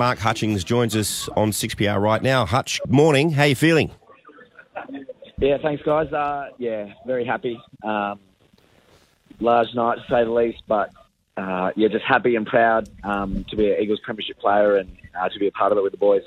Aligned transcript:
Mark 0.00 0.18
Hutchings 0.18 0.64
joins 0.64 0.96
us 0.96 1.28
on 1.36 1.50
6PR 1.50 2.00
right 2.00 2.22
now. 2.22 2.46
Hutch, 2.46 2.80
morning. 2.88 3.32
How 3.32 3.44
you 3.44 3.54
feeling? 3.54 3.90
Yeah, 5.36 5.58
thanks, 5.60 5.82
guys. 5.82 6.10
Uh, 6.10 6.48
yeah, 6.56 6.94
very 7.06 7.26
happy. 7.26 7.60
Um, 7.84 8.18
large 9.40 9.74
night, 9.74 9.96
to 9.96 10.04
say 10.08 10.24
the 10.24 10.30
least, 10.30 10.62
but 10.66 10.90
uh, 11.36 11.72
yeah, 11.76 11.88
just 11.88 12.06
happy 12.06 12.34
and 12.34 12.46
proud 12.46 12.88
um, 13.04 13.44
to 13.50 13.56
be 13.56 13.70
an 13.70 13.76
Eagles 13.78 14.00
Premiership 14.02 14.38
player 14.38 14.76
and 14.76 14.96
uh, 15.14 15.28
to 15.28 15.38
be 15.38 15.48
a 15.48 15.52
part 15.52 15.70
of 15.70 15.76
it 15.76 15.82
with 15.82 15.92
the 15.92 15.98
boys. 15.98 16.22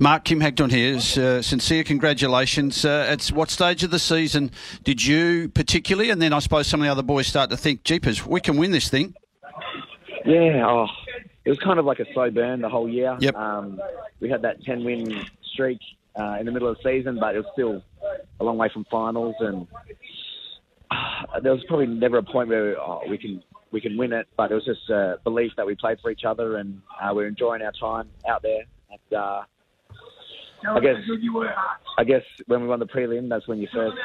Mark 0.00 0.24
Kim 0.24 0.40
Hagdorn 0.40 0.70
here. 0.70 0.96
Uh, 0.96 1.42
sincere 1.42 1.84
congratulations. 1.84 2.86
Uh, 2.86 3.04
at 3.06 3.26
what 3.26 3.50
stage 3.50 3.84
of 3.84 3.90
the 3.90 3.98
season 3.98 4.50
did 4.82 5.04
you 5.04 5.50
particularly, 5.50 6.08
and 6.08 6.22
then 6.22 6.32
I 6.32 6.38
suppose 6.38 6.68
some 6.68 6.80
of 6.80 6.86
the 6.86 6.90
other 6.90 7.02
boys 7.02 7.26
start 7.26 7.50
to 7.50 7.58
think, 7.58 7.84
"Jeepers, 7.84 8.24
we 8.24 8.40
can 8.40 8.56
win 8.56 8.70
this 8.70 8.88
thing"? 8.88 9.14
Yeah, 10.24 10.66
oh, 10.66 10.86
it 11.50 11.54
was 11.54 11.64
kind 11.64 11.80
of 11.80 11.84
like 11.84 11.98
a 11.98 12.04
slow 12.12 12.30
burn 12.30 12.60
the 12.60 12.68
whole 12.68 12.88
year. 12.88 13.16
Yep. 13.18 13.34
Um, 13.34 13.80
we 14.20 14.30
had 14.30 14.42
that 14.42 14.62
ten 14.62 14.84
win 14.84 15.26
streak 15.52 15.80
uh, 16.14 16.36
in 16.38 16.46
the 16.46 16.52
middle 16.52 16.68
of 16.68 16.76
the 16.76 16.82
season, 16.88 17.18
but 17.18 17.34
it 17.34 17.38
was 17.38 17.46
still 17.54 17.82
a 18.38 18.44
long 18.44 18.56
way 18.56 18.70
from 18.72 18.84
finals, 18.88 19.34
and 19.40 19.66
uh, 20.92 21.40
there 21.42 21.52
was 21.52 21.64
probably 21.66 21.88
never 21.88 22.18
a 22.18 22.22
point 22.22 22.50
where 22.50 22.80
oh, 22.80 23.02
we 23.10 23.18
can 23.18 23.42
we 23.72 23.80
can 23.80 23.96
win 23.96 24.12
it, 24.12 24.28
but 24.36 24.52
it 24.52 24.54
was 24.54 24.64
just 24.64 24.88
a 24.90 25.18
belief 25.24 25.50
that 25.56 25.66
we 25.66 25.74
played 25.74 25.98
for 26.00 26.12
each 26.12 26.22
other 26.24 26.56
and 26.58 26.80
uh, 27.02 27.12
we 27.12 27.24
are 27.24 27.26
enjoying 27.26 27.62
our 27.62 27.72
time 27.72 28.08
out 28.28 28.42
there. 28.42 28.62
And, 28.90 29.18
uh, 29.18 29.42
I 30.68 30.80
guess 30.80 30.96
I 31.98 32.04
guess 32.04 32.22
when 32.46 32.62
we 32.62 32.68
won 32.68 32.78
the 32.78 32.86
prelim, 32.86 33.28
that's 33.28 33.48
when 33.48 33.58
you 33.58 33.66
first 33.72 33.96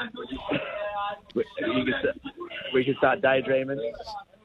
we, 1.36 1.44
you 1.59 1.86
could, 1.86 2.34
we 2.73 2.86
could 2.86 2.98
start 2.98 3.22
daydreaming. 3.22 3.94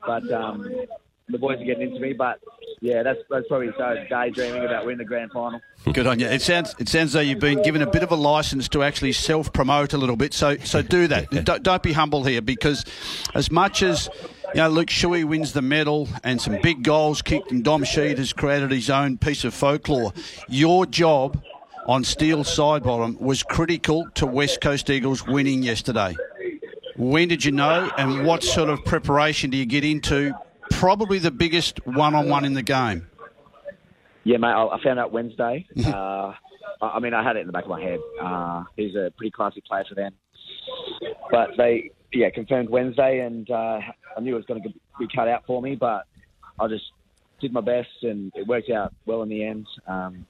But 0.07 0.31
um, 0.33 0.87
the 1.31 1.39
boys 1.39 1.61
are 1.61 1.65
getting 1.65 1.89
into 1.89 2.01
me. 2.01 2.13
But 2.13 2.41
yeah, 2.81 3.03
that's 3.03 3.21
that's 3.29 3.47
probably 3.47 3.71
so 3.77 4.07
daydreaming 4.09 4.65
about 4.65 4.87
winning 4.87 4.99
the 4.99 5.05
grand 5.05 5.33
final. 5.33 5.61
Good 5.93 6.07
on 6.07 6.19
you. 6.19 6.27
It 6.27 6.41
sounds 6.41 6.75
it 6.79 6.89
sounds 6.89 7.13
though 7.13 7.21
you've 7.21 7.39
been 7.39 7.63
given 7.63 7.83
a 7.83 7.91
bit 7.91 8.03
of 8.03 8.11
a 8.11 8.17
license 8.17 8.69
to 8.71 8.83
actually 8.83 9.13
self 9.13 9.53
promote 9.53 9.93
a 9.93 9.99
little 9.99 10.17
bit. 10.17 10.33
So 10.33 10.57
so 10.59 10.81
do 10.81 11.07
that. 11.09 11.31
don't, 11.45 11.63
don't 11.63 11.83
be 11.83 11.93
humble 11.93 12.25
here 12.25 12.41
because 12.41 12.87
as 13.35 13.51
much 13.51 13.83
as 13.83 14.09
you 14.55 14.63
know, 14.63 14.69
Luke 14.69 14.89
Shuey 14.89 15.25
wins 15.25 15.53
the 15.53 15.63
medal 15.63 16.09
and 16.25 16.41
some 16.41 16.59
big 16.63 16.83
goals 16.83 17.21
kicked, 17.21 17.53
and 17.53 17.63
Dom 17.63 17.85
Sheed 17.85 18.17
has 18.17 18.33
created 18.33 18.71
his 18.71 18.89
own 18.89 19.19
piece 19.19 19.45
of 19.45 19.53
folklore. 19.53 20.13
Your 20.49 20.87
job 20.87 21.43
on 21.87 22.03
Steele 22.03 22.45
Sidebottom 22.45 23.21
was 23.21 23.43
critical 23.43 24.09
to 24.15 24.27
West 24.27 24.61
Coast 24.61 24.89
Eagles 24.89 25.27
winning 25.27 25.63
yesterday. 25.63 26.17
When 26.97 27.29
did 27.29 27.45
you 27.45 27.53
know, 27.53 27.91
and 27.97 28.27
what 28.27 28.43
sort 28.43 28.71
of 28.71 28.85
preparation 28.85 29.51
do 29.51 29.57
you 29.57 29.67
get 29.67 29.85
into? 29.85 30.35
Probably 30.81 31.19
the 31.19 31.31
biggest 31.31 31.87
one-on-one 31.87 32.47
in 32.47 32.55
the 32.55 32.63
game. 32.63 33.07
Yeah, 34.25 34.39
mate. 34.39 34.49
I 34.49 34.83
found 34.83 34.99
out 34.99 35.13
Wednesday. 35.13 35.67
uh, 35.85 36.33
I 36.81 36.99
mean, 37.01 37.13
I 37.13 37.23
had 37.23 37.37
it 37.37 37.41
in 37.41 37.47
the 37.47 37.53
back 37.53 37.65
of 37.65 37.69
my 37.69 37.83
head. 37.83 38.01
Uh, 38.19 38.65
he's 38.77 38.95
a 38.95 39.13
pretty 39.15 39.31
classy 39.31 39.61
player 39.61 39.85
for 39.87 39.95
them, 39.95 40.15
but 41.31 41.51
they, 41.59 41.91
yeah, 42.15 42.31
confirmed 42.31 42.71
Wednesday, 42.71 43.19
and 43.19 43.51
uh, 43.51 43.81
I 44.17 44.21
knew 44.21 44.33
it 44.33 44.37
was 44.37 44.47
going 44.47 44.63
to 44.63 44.71
be 44.99 45.07
cut 45.15 45.29
out 45.29 45.45
for 45.47 45.61
me, 45.61 45.77
but 45.77 46.07
I 46.59 46.67
just 46.67 46.85
did 47.43 47.53
my 47.53 47.61
best, 47.61 47.89
and 48.01 48.33
it 48.35 48.47
worked 48.47 48.71
out 48.71 48.95
well 49.05 49.23
in 49.23 49.29
the 49.29 49.45
end. 49.45 49.67
Um, 49.87 50.25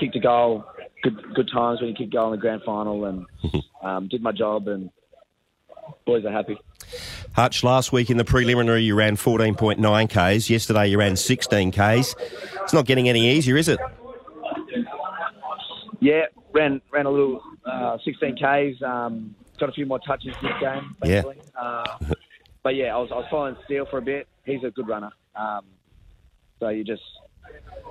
kicked 0.00 0.16
a 0.16 0.20
goal, 0.20 0.64
good 1.02 1.34
good 1.34 1.50
times 1.52 1.82
when 1.82 1.90
you 1.90 1.94
kick 1.94 2.06
a 2.06 2.10
goal 2.10 2.32
in 2.32 2.38
the 2.38 2.40
grand 2.40 2.62
final, 2.64 3.04
and 3.04 3.26
um, 3.82 4.08
did 4.08 4.22
my 4.22 4.32
job, 4.32 4.66
and 4.66 4.88
boys 6.06 6.24
are 6.24 6.32
happy. 6.32 6.58
Hutch, 7.38 7.62
last 7.62 7.92
week 7.92 8.10
in 8.10 8.16
the 8.16 8.24
preliminary 8.24 8.82
you 8.82 8.96
ran 8.96 9.14
14.9 9.14 9.78
Ks. 10.08 10.50
Yesterday 10.50 10.88
you 10.88 10.98
ran 10.98 11.14
16 11.14 11.70
Ks. 11.70 12.16
It's 12.64 12.72
not 12.72 12.84
getting 12.84 13.08
any 13.08 13.30
easier, 13.30 13.56
is 13.56 13.68
it? 13.68 13.78
Yeah, 16.00 16.22
ran 16.52 16.80
ran 16.90 17.06
a 17.06 17.10
little 17.10 17.40
uh, 17.64 17.96
16 18.04 18.34
Ks. 18.34 18.82
Um, 18.82 19.36
got 19.56 19.68
a 19.68 19.72
few 19.72 19.86
more 19.86 20.00
touches 20.00 20.34
this 20.42 20.50
game. 20.60 20.96
Basically. 21.00 21.36
Yeah. 21.54 21.62
Uh, 21.62 21.98
but 22.64 22.74
yeah, 22.74 22.96
I 22.96 22.98
was 22.98 23.10
I 23.12 23.18
was 23.18 23.26
following 23.30 23.56
Steele 23.66 23.86
for 23.88 23.98
a 23.98 24.02
bit. 24.02 24.26
He's 24.44 24.64
a 24.64 24.72
good 24.72 24.88
runner. 24.88 25.12
Um, 25.36 25.64
so 26.58 26.70
you 26.70 26.82
just 26.82 27.02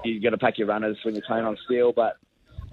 you 0.04 0.20
got 0.20 0.32
to 0.32 0.38
pack 0.38 0.58
your 0.58 0.68
runners 0.68 0.98
when 1.04 1.16
you're 1.16 1.24
playing 1.26 1.46
on 1.46 1.58
Steele. 1.64 1.94
But 1.94 2.18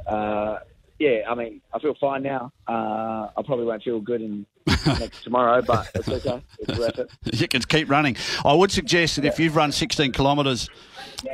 uh, 0.09 0.59
yeah, 0.99 1.23
I 1.29 1.35
mean, 1.35 1.61
I 1.73 1.79
feel 1.81 1.95
fine 2.01 2.23
now. 2.23 2.53
Uh, 2.69 3.29
I 3.37 3.43
probably 3.45 3.65
won't 3.65 3.83
feel 3.83 4.01
good 4.01 4.23
in 4.23 4.47
next 4.87 5.25
tomorrow, 5.25 5.61
but 5.61 5.91
it's 5.95 6.09
okay. 6.09 6.43
It's 6.61 6.79
worth 6.79 6.99
it. 6.99 7.11
You 7.41 7.49
can 7.49 7.63
keep 7.63 7.91
running. 7.91 8.17
I 8.45 8.55
would 8.55 8.71
suggest 8.71 9.17
that 9.17 9.25
if 9.25 9.39
you've 9.39 9.57
run 9.57 9.73
16 9.73 10.13
kilometres, 10.13 10.71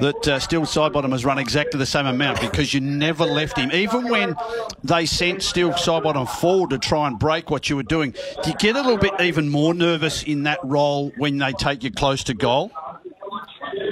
that 0.00 0.28
uh, 0.28 0.38
Steele 0.38 0.62
Sidebottom 0.62 1.12
has 1.12 1.25
run 1.25 1.38
exactly 1.38 1.78
the 1.78 1.87
same 1.87 2.06
amount 2.06 2.41
because 2.41 2.72
you 2.72 2.81
never 2.81 3.25
left 3.25 3.59
him. 3.59 3.70
Even 3.72 4.09
when 4.09 4.34
they 4.82 5.04
sent 5.04 5.43
Steele 5.43 5.72
Sidebottom 5.72 6.28
forward 6.28 6.70
to 6.70 6.78
try 6.78 7.06
and 7.06 7.19
break 7.19 7.50
what 7.50 7.69
you 7.69 7.76
were 7.76 7.82
doing, 7.82 8.12
do 8.43 8.50
you 8.50 8.56
get 8.56 8.76
a 8.76 8.81
little 8.81 8.99
bit 8.99 9.12
even 9.20 9.49
more 9.49 9.75
nervous 9.75 10.22
in 10.22 10.44
that 10.44 10.59
role 10.65 11.12
when 11.19 11.38
they 11.38 11.53
take 11.53 11.84
you 11.84 11.91
close 11.91 12.25
to 12.25 12.34
goal? 12.34 12.72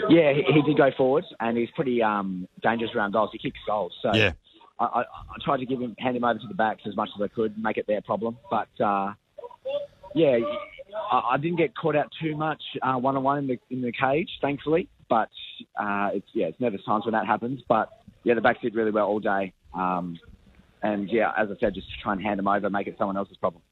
Yeah, 0.09 0.33
he, 0.33 0.43
he 0.51 0.62
did 0.62 0.77
go 0.77 0.91
forward, 0.97 1.25
and 1.41 1.57
he's 1.59 1.71
pretty 1.77 2.03
um, 2.03 2.49
dangerous 2.62 2.91
around 2.95 3.12
goals. 3.12 3.31
He 3.33 3.39
kicks 3.39 3.59
goals, 3.67 3.93
so 4.03 4.15
yeah. 4.15 4.33
I, 4.81 4.84
I, 4.84 5.05
tried 5.44 5.59
to 5.59 5.66
give 5.66 5.81
him 5.81 5.97
hand 5.99 6.16
him 6.16 6.25
over 6.25 6.39
to 6.39 6.47
the 6.47 6.55
backs 6.55 6.83
as 6.87 6.94
much 6.94 7.11
as 7.16 7.22
I 7.22 7.28
could, 7.28 7.56
make 7.59 7.77
it 7.77 7.87
their 7.87 8.00
problem. 8.00 8.39
But 8.50 8.69
uh, 8.81 9.15
yeah, 10.15 10.39
I, 11.11 11.31
I, 11.33 11.37
didn't 11.37 11.59
get 11.59 11.77
caught 11.77 11.97
out 11.97 12.11
too 12.22 12.37
much 12.37 12.62
one 12.83 13.16
on 13.16 13.22
one 13.22 13.39
in 13.39 13.47
the 13.49 13.59
in 13.71 13.83
the 13.83 13.93
cage, 13.93 14.31
thankfully. 14.41 14.89
But 15.09 15.31
uh, 15.78 16.11
it's 16.15 16.28
yeah, 16.33 16.47
it's 16.47 16.61
nervous 16.61 16.84
times 16.84 17.05
when 17.05 17.12
that 17.12 17.27
happens. 17.27 17.61
But 17.69 17.91
yeah, 18.25 18.34
the 18.34 18.41
backs 18.41 18.61
did 18.62 18.75
really 18.75 18.91
well 18.91 19.06
all 19.06 19.21
day. 19.21 19.53
Um, 19.75 20.19
and 20.83 21.09
yeah, 21.10 21.33
as 21.37 21.49
I 21.50 21.59
said, 21.59 21.75
just 21.75 21.89
try 22.00 22.12
and 22.12 22.22
hand 22.22 22.39
them 22.39 22.49
over, 22.49 22.71
make 22.71 22.87
it 22.87 22.97
someone 22.99 23.16
else's 23.16 23.37
problem. 23.37 23.62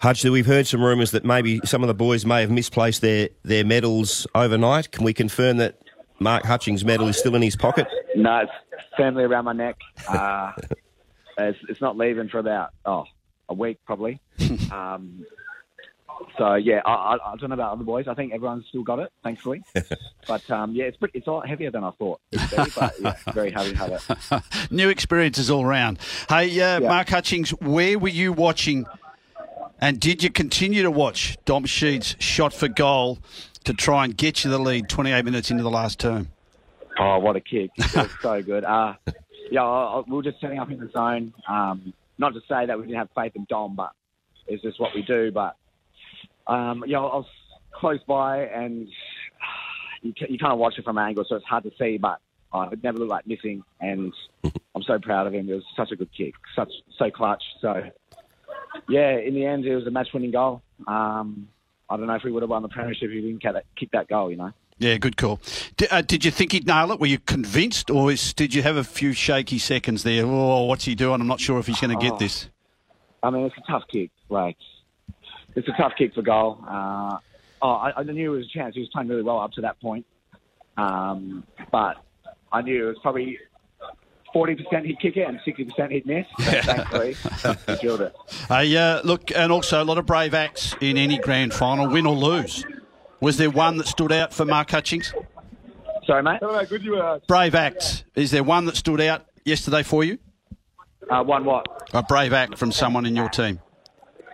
Hutch, 0.00 0.22
we've 0.24 0.46
heard 0.46 0.66
some 0.66 0.82
rumours 0.82 1.10
that 1.10 1.24
maybe 1.24 1.60
some 1.64 1.82
of 1.82 1.88
the 1.88 1.94
boys 1.94 2.24
may 2.24 2.42
have 2.42 2.50
misplaced 2.50 3.00
their, 3.00 3.30
their 3.42 3.64
medals 3.64 4.28
overnight. 4.32 4.92
Can 4.92 5.04
we 5.04 5.12
confirm 5.12 5.56
that 5.56 5.80
Mark 6.20 6.44
Hutchings' 6.44 6.84
medal 6.84 7.08
is 7.08 7.18
still 7.18 7.34
in 7.34 7.42
his 7.42 7.56
pocket? 7.56 7.88
No, 8.14 8.38
it's 8.38 8.52
firmly 8.96 9.24
around 9.24 9.44
my 9.44 9.52
neck. 9.52 9.76
Uh, 10.08 10.52
it's, 11.38 11.58
it's, 11.68 11.80
not 11.80 11.96
leaving 11.96 12.28
for 12.28 12.38
about 12.38 12.70
oh 12.84 13.04
a 13.48 13.54
week 13.54 13.78
probably. 13.84 14.20
Um, 14.70 15.24
so 16.36 16.54
yeah, 16.54 16.82
I, 16.84 17.14
I, 17.14 17.36
don't 17.36 17.48
know 17.48 17.54
about 17.54 17.72
other 17.72 17.84
boys. 17.84 18.06
I 18.06 18.12
think 18.12 18.34
everyone's 18.34 18.66
still 18.68 18.82
got 18.82 18.98
it, 18.98 19.10
thankfully. 19.22 19.62
but 20.28 20.50
um, 20.50 20.74
yeah, 20.74 20.84
it's 20.84 20.96
pretty, 20.96 21.16
it's 21.16 21.26
a 21.26 21.30
lot 21.30 21.48
heavier 21.48 21.70
than 21.70 21.84
I 21.84 21.90
thought. 21.92 22.20
Be, 22.30 22.38
but 22.76 22.94
yeah, 23.00 23.14
very 23.32 23.50
happy 23.50 23.70
to 23.70 23.76
have 23.76 23.92
it. 23.92 24.42
New 24.70 24.90
experiences 24.90 25.50
all 25.50 25.64
round. 25.64 25.98
Hey, 26.28 26.60
uh, 26.60 26.80
yeah. 26.80 26.88
Mark 26.88 27.08
Hutchings, 27.08 27.50
where 27.50 27.98
were 27.98 28.08
you 28.08 28.32
watching 28.32 28.84
and 29.80 30.00
did 30.00 30.22
you 30.22 30.30
continue 30.30 30.82
to 30.82 30.90
watch 30.90 31.38
Dom 31.44 31.64
Sheed's 31.64 32.16
shot 32.18 32.52
for 32.52 32.68
goal 32.68 33.18
to 33.64 33.72
try 33.72 34.04
and 34.04 34.16
get 34.16 34.44
you 34.44 34.50
the 34.50 34.58
lead 34.58 34.88
28 34.88 35.24
minutes 35.24 35.50
into 35.50 35.62
the 35.62 35.70
last 35.70 36.00
term? 36.00 36.28
Oh, 36.98 37.18
what 37.18 37.36
a 37.36 37.40
kick. 37.40 37.70
It 37.78 37.94
was 37.94 38.10
so 38.20 38.42
good. 38.42 38.64
Uh, 38.64 38.94
yeah, 39.50 39.62
I, 39.62 39.98
I, 39.98 40.02
we 40.06 40.16
were 40.16 40.22
just 40.22 40.40
setting 40.40 40.58
up 40.58 40.70
in 40.70 40.80
the 40.80 40.90
zone. 40.90 41.32
Um, 41.48 41.92
not 42.18 42.34
to 42.34 42.40
say 42.48 42.66
that 42.66 42.76
we 42.76 42.86
didn't 42.86 42.98
have 42.98 43.08
faith 43.14 43.32
in 43.36 43.46
Dom, 43.48 43.76
but 43.76 43.92
it's 44.46 44.62
just 44.62 44.80
what 44.80 44.94
we 44.94 45.02
do. 45.02 45.30
But, 45.30 45.56
um, 46.46 46.84
yeah, 46.86 46.98
I 46.98 47.02
was 47.02 47.26
close 47.72 48.00
by 48.06 48.44
and 48.46 48.88
you, 50.02 50.12
you 50.28 50.38
can't 50.38 50.58
watch 50.58 50.74
it 50.78 50.84
from 50.84 50.98
an 50.98 51.04
angle, 51.06 51.24
so 51.28 51.36
it's 51.36 51.44
hard 51.44 51.64
to 51.64 51.70
see, 51.78 51.98
but 51.98 52.20
it 52.72 52.82
never 52.82 52.98
looked 52.98 53.10
like 53.10 53.26
missing. 53.26 53.62
And 53.80 54.12
I'm 54.74 54.82
so 54.82 54.98
proud 54.98 55.26
of 55.26 55.34
him. 55.34 55.48
It 55.48 55.54
was 55.54 55.64
such 55.76 55.92
a 55.92 55.96
good 55.96 56.10
kick, 56.16 56.34
such 56.56 56.70
so 56.98 57.10
clutch. 57.10 57.42
So 57.60 57.90
yeah, 58.88 59.18
in 59.18 59.34
the 59.34 59.44
end, 59.44 59.64
it 59.64 59.74
was 59.74 59.86
a 59.86 59.90
match-winning 59.90 60.32
goal. 60.32 60.62
Um, 60.86 61.48
I 61.90 61.96
don't 61.96 62.06
know 62.06 62.14
if 62.14 62.24
we 62.24 62.32
would 62.32 62.42
have 62.42 62.50
won 62.50 62.62
the 62.62 62.68
premiership 62.68 63.04
if 63.04 63.10
he 63.10 63.20
didn't 63.20 63.42
kick 63.76 63.90
that 63.92 64.08
goal. 64.08 64.30
You 64.30 64.36
know. 64.36 64.52
Yeah, 64.78 64.96
good 64.96 65.16
call. 65.16 65.40
Did, 65.76 65.88
uh, 65.90 66.02
did 66.02 66.24
you 66.24 66.30
think 66.30 66.52
he'd 66.52 66.66
nail 66.66 66.92
it? 66.92 67.00
Were 67.00 67.06
you 67.06 67.18
convinced, 67.18 67.90
or 67.90 68.12
is, 68.12 68.32
did 68.32 68.54
you 68.54 68.62
have 68.62 68.76
a 68.76 68.84
few 68.84 69.12
shaky 69.12 69.58
seconds 69.58 70.04
there? 70.04 70.24
Oh, 70.24 70.64
what's 70.64 70.84
he 70.84 70.94
doing? 70.94 71.20
I'm 71.20 71.26
not 71.26 71.40
sure 71.40 71.58
if 71.58 71.66
he's 71.66 71.80
going 71.80 71.96
to 71.98 72.02
get 72.02 72.14
oh, 72.14 72.18
this. 72.18 72.48
I 73.22 73.30
mean, 73.30 73.44
it's 73.44 73.56
a 73.56 73.70
tough 73.70 73.82
kick. 73.90 74.10
Like, 74.28 74.56
it's 75.56 75.66
a 75.66 75.72
tough 75.72 75.92
kick 75.98 76.14
for 76.14 76.22
goal. 76.22 76.64
Uh, 76.66 77.18
oh, 77.60 77.70
I, 77.70 77.92
I, 77.96 78.02
knew 78.04 78.34
it 78.34 78.36
was 78.36 78.46
a 78.46 78.58
chance. 78.58 78.74
He 78.74 78.80
was 78.80 78.88
playing 78.90 79.08
really 79.08 79.22
well 79.22 79.40
up 79.40 79.52
to 79.52 79.62
that 79.62 79.80
point. 79.80 80.06
Um, 80.76 81.44
but 81.72 81.96
I 82.52 82.62
knew 82.62 82.86
it 82.86 82.88
was 82.88 82.98
probably 83.02 83.38
forty 84.32 84.54
percent 84.54 84.86
he'd 84.86 85.00
kick 85.00 85.16
it 85.16 85.26
and 85.26 85.40
sixty 85.44 85.64
percent 85.64 85.90
he'd 85.90 86.06
miss. 86.06 86.26
Thankfully, 86.40 87.16
he 87.66 87.76
killed 87.78 88.00
it. 88.00 88.14
Hey, 88.48 88.76
uh, 88.76 89.00
look, 89.02 89.32
and 89.34 89.50
also 89.50 89.82
a 89.82 89.84
lot 89.84 89.98
of 89.98 90.06
brave 90.06 90.34
acts 90.34 90.76
in 90.80 90.96
any 90.96 91.18
grand 91.18 91.52
final, 91.52 91.88
win 91.88 92.06
or 92.06 92.14
lose. 92.14 92.64
Was 93.20 93.36
there 93.36 93.50
one 93.50 93.76
that 93.78 93.86
stood 93.86 94.12
out 94.12 94.32
for 94.32 94.44
Mark 94.44 94.70
Hutchings? 94.70 95.12
Sorry, 96.06 96.22
mate. 96.22 96.40
Brave 97.26 97.54
act. 97.54 98.04
Is 98.14 98.30
there 98.30 98.42
one 98.42 98.64
that 98.66 98.76
stood 98.76 99.00
out 99.00 99.26
yesterday 99.44 99.82
for 99.82 100.04
you? 100.04 100.18
Uh, 101.10 101.22
one 101.22 101.44
what? 101.44 101.66
A 101.92 102.02
brave 102.02 102.32
act 102.32 102.58
from 102.58 102.70
someone 102.70 103.06
in 103.06 103.16
your 103.16 103.28
team. 103.28 103.60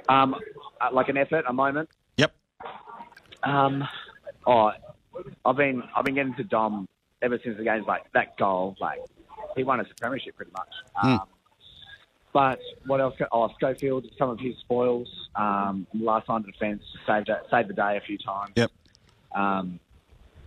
Um, 0.09 0.35
uh, 0.81 0.89
like 0.93 1.09
an 1.09 1.17
effort, 1.17 1.45
a 1.49 1.53
moment. 1.53 1.89
Yep. 2.17 2.35
Um, 3.43 3.85
oh, 4.47 4.73
I've 5.45 5.57
been 5.57 5.83
I've 5.97 6.05
been 6.05 6.15
getting 6.15 6.35
to 6.35 6.45
Dom 6.45 6.89
ever 7.23 7.39
since 7.43 7.57
the 7.57 7.65
game's 7.65 7.87
like 7.87 8.11
that 8.13 8.37
goal, 8.37 8.77
like 8.81 8.99
he 9.57 9.63
won 9.63 9.81
us 9.81 9.87
a 9.91 9.95
premiership 10.01 10.37
pretty 10.37 10.53
much. 10.53 10.69
Um, 11.03 11.21
but 12.35 12.59
what 12.85 13.01
else? 13.01 13.15
Oh, 13.33 13.49
Schofield, 13.55 14.05
some 14.19 14.29
of 14.29 14.41
his 14.41 14.57
spoils. 14.59 15.09
Um, 15.37 15.87
last 15.95 16.29
line 16.29 16.41
of 16.41 16.47
defence 16.47 16.83
saved 17.07 17.31
saved 17.51 17.69
the 17.69 17.75
day 17.75 17.97
a 17.97 18.01
few 18.05 18.19
times. 18.19 18.53
Yep. 18.57 18.71
Um, 19.35 19.81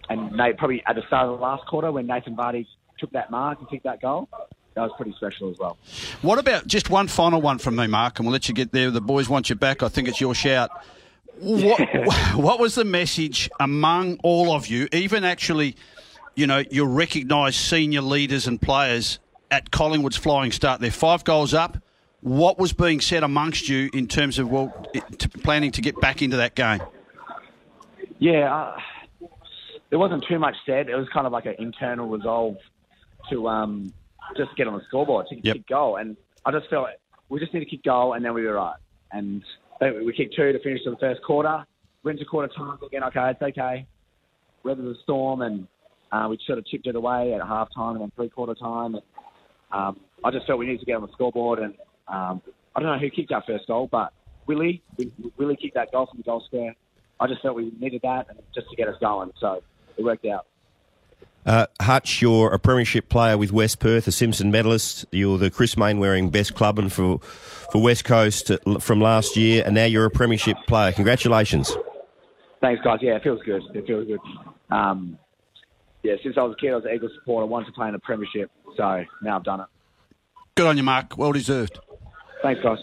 and 0.09 0.31
Nate 0.33 0.57
probably 0.57 0.83
at 0.85 0.95
the 0.95 1.01
start 1.07 1.27
of 1.27 1.39
the 1.39 1.43
last 1.43 1.65
quarter 1.65 1.91
when 1.91 2.05
Nathan 2.05 2.35
Vardy 2.35 2.67
took 2.99 3.11
that 3.11 3.31
mark 3.31 3.59
and 3.59 3.69
kicked 3.69 3.85
that 3.85 4.01
goal, 4.01 4.27
that 4.75 4.81
was 4.81 4.91
pretty 4.97 5.13
special 5.13 5.49
as 5.49 5.57
well. 5.57 5.77
What 6.21 6.39
about 6.39 6.67
just 6.67 6.89
one 6.89 7.07
final 7.07 7.41
one 7.41 7.57
from 7.57 7.77
me, 7.77 7.87
Mark, 7.87 8.19
and 8.19 8.27
we'll 8.27 8.33
let 8.33 8.49
you 8.49 8.53
get 8.53 8.73
there. 8.73 8.91
The 8.91 9.01
boys 9.01 9.29
want 9.29 9.49
you 9.49 9.55
back. 9.55 9.81
I 9.81 9.87
think 9.87 10.09
it's 10.09 10.21
your 10.21 10.35
shout. 10.35 10.69
What, 11.39 11.79
what 12.35 12.59
was 12.59 12.75
the 12.75 12.85
message 12.85 13.49
among 13.61 14.19
all 14.23 14.51
of 14.51 14.67
you, 14.67 14.89
even 14.91 15.23
actually, 15.23 15.77
you 16.35 16.47
know, 16.47 16.63
your 16.69 16.87
recognised 16.87 17.55
senior 17.55 18.01
leaders 18.01 18.45
and 18.45 18.61
players 18.61 19.19
at 19.51 19.71
Collingwood's 19.71 20.17
flying 20.17 20.51
start? 20.51 20.81
They're 20.81 20.91
five 20.91 21.23
goals 21.23 21.53
up. 21.53 21.77
What 22.21 22.57
was 22.57 22.73
being 22.73 22.99
said 22.99 23.23
amongst 23.23 23.69
you 23.69 23.89
in 23.93 24.07
terms 24.07 24.39
of 24.39 24.49
well, 24.49 24.73
to 25.19 25.29
planning 25.29 25.71
to 25.71 25.81
get 25.81 25.99
back 26.01 26.21
into 26.21 26.37
that 26.37 26.55
game? 26.55 26.81
Yeah, 28.19 28.53
uh, 28.53 29.27
there 29.89 29.99
wasn't 29.99 30.25
too 30.27 30.39
much 30.39 30.55
said. 30.65 30.89
It 30.89 30.95
was 30.95 31.07
kind 31.13 31.27
of 31.27 31.31
like 31.31 31.45
an 31.45 31.55
internal 31.59 32.07
resolve 32.07 32.57
to 33.29 33.47
um, 33.47 33.93
just 34.35 34.55
get 34.57 34.67
on 34.67 34.73
the 34.73 34.83
scoreboard, 34.87 35.27
to 35.27 35.35
Yep. 35.35 35.55
kick 35.55 35.67
goal. 35.67 35.97
And 35.97 36.17
I 36.45 36.51
just 36.51 36.69
felt 36.69 36.87
we 37.29 37.39
just 37.39 37.53
need 37.53 37.59
to 37.61 37.65
kick 37.65 37.83
goal, 37.83 38.13
and 38.13 38.25
then 38.25 38.33
we 38.33 38.43
were 38.43 38.55
right. 38.55 38.77
And 39.11 39.43
we 39.81 40.11
kicked 40.13 40.35
two 40.35 40.51
to 40.51 40.59
finish 40.59 40.81
the 40.83 40.95
first 40.99 41.21
quarter. 41.23 41.65
Went 42.03 42.19
to 42.19 42.25
quarter 42.25 42.51
time 42.53 42.77
again. 42.85 43.03
Okay, 43.05 43.29
it's 43.29 43.41
okay. 43.41 43.85
Weather 44.63 44.81
the 44.81 44.95
storm, 45.03 45.41
and 45.41 45.67
uh, 46.11 46.27
we 46.29 46.39
sort 46.45 46.57
of 46.57 46.65
chipped 46.65 46.87
it 46.87 46.95
away 46.95 47.33
at 47.33 47.41
half 47.45 47.69
time 47.75 47.93
and 47.95 48.01
then 48.01 48.11
three 48.15 48.29
quarter 48.29 48.55
time. 48.55 48.95
And 48.95 49.03
um, 49.71 49.99
I 50.23 50.31
just 50.31 50.47
felt 50.47 50.59
we 50.59 50.65
needed 50.65 50.79
to 50.79 50.85
get 50.85 50.95
on 50.95 51.01
the 51.01 51.11
scoreboard. 51.13 51.59
And 51.59 51.73
um, 52.07 52.41
I 52.75 52.79
don't 52.79 52.91
know 52.91 52.99
who 52.99 53.09
kicked 53.09 53.31
our 53.31 53.43
first 53.45 53.67
goal, 53.67 53.87
but 53.91 54.13
Willie, 54.45 54.81
Willie 55.37 55.55
kicked 55.55 55.75
that 55.75 55.91
goal 55.91 56.07
from 56.07 56.17
the 56.17 56.23
goal 56.23 56.43
square. 56.45 56.75
I 57.19 57.27
just 57.27 57.41
felt 57.41 57.55
we 57.55 57.71
needed 57.79 58.01
that 58.03 58.27
and 58.29 58.39
just 58.53 58.69
to 58.69 58.75
get 58.75 58.87
us 58.87 58.95
going. 58.99 59.31
So 59.39 59.61
it 59.97 60.03
worked 60.03 60.25
out. 60.25 60.45
Uh, 61.45 61.65
Hutch, 61.81 62.21
you're 62.21 62.53
a 62.53 62.59
premiership 62.59 63.07
player 63.07 63.37
with 63.37 63.53
West 63.53 63.79
Perth, 63.79 64.05
a 64.07 64.11
Simpson 64.11 64.51
medalist. 64.51 65.05
You're 65.11 65.37
the 65.37 65.49
Chris 65.49 65.77
Mainwaring 65.77 66.29
best 66.29 66.55
clubman 66.55 66.89
for 66.89 67.19
for 67.71 67.81
West 67.81 68.03
Coast 68.03 68.51
uh, 68.51 68.79
from 68.79 68.99
last 68.99 69.37
year, 69.37 69.63
and 69.65 69.73
now 69.73 69.85
you're 69.85 70.05
a 70.05 70.11
premiership 70.11 70.57
player. 70.67 70.91
Congratulations. 70.91 71.75
Thanks, 72.59 72.81
guys. 72.83 72.99
Yeah, 73.01 73.15
it 73.15 73.23
feels 73.23 73.41
good. 73.43 73.61
It 73.73 73.87
feels 73.87 74.07
good. 74.07 74.19
Um, 74.69 75.17
yeah, 76.03 76.15
since 76.21 76.37
I 76.37 76.41
was 76.41 76.55
a 76.57 76.61
kid, 76.61 76.71
I 76.71 76.75
was 76.75 76.85
an 76.85 76.91
Eagles 76.93 77.13
supporter. 77.19 77.45
I 77.45 77.49
wanted 77.49 77.67
to 77.67 77.71
play 77.71 77.87
in 77.87 77.95
a 77.95 77.99
premiership, 77.99 78.51
so 78.77 79.03
now 79.21 79.35
I've 79.35 79.43
done 79.43 79.61
it. 79.61 79.67
Good 80.55 80.67
on 80.67 80.77
you, 80.77 80.83
Mark. 80.83 81.17
Well 81.17 81.33
deserved. 81.33 81.79
Thanks, 82.41 82.61
guys. 82.61 82.79